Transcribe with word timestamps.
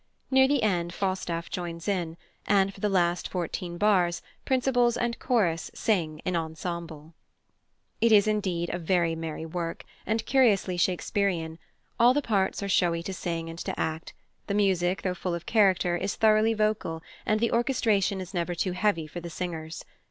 Near 0.31 0.47
the 0.47 0.63
end 0.63 0.95
Falstaff 0.95 1.51
joins 1.51 1.87
in, 1.87 2.17
and 2.47 2.73
for 2.73 2.79
the 2.79 2.89
last 2.89 3.29
fourteen 3.29 3.77
bars 3.77 4.23
principals 4.45 4.97
and 4.97 5.19
chorus 5.19 5.69
sing 5.75 6.21
an 6.25 6.35
ensemble. 6.35 7.13
It 8.01 8.11
is 8.11 8.25
indeed 8.27 8.71
a 8.73 8.79
very 8.79 9.13
merry 9.13 9.45
work, 9.45 9.85
and 10.07 10.25
curiously 10.25 10.75
Shakespearian; 10.75 11.59
all 11.99 12.15
the 12.15 12.21
parts 12.23 12.63
are 12.63 12.67
showy 12.67 13.03
to 13.03 13.13
sing 13.13 13.47
and 13.47 13.59
to 13.59 13.79
act, 13.79 14.15
the 14.47 14.55
music, 14.55 15.03
though 15.03 15.13
full 15.13 15.35
of 15.35 15.45
character, 15.45 15.95
is 15.97 16.15
thoroughly 16.15 16.55
vocal, 16.55 17.03
and 17.23 17.39
the 17.39 17.51
orchestration 17.51 18.19
is 18.19 18.33
never 18.33 18.55
too 18.55 18.71
heavy 18.71 19.05
for 19.05 19.19
the 19.21 19.29
singers. 19.29 19.85